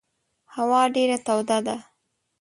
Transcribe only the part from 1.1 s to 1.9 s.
توده ده.